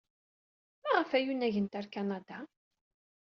Maɣef 0.83 1.09
ay 1.11 1.27
unagent 1.31 1.77
ɣer 1.77 1.85
Kanada? 1.93 2.39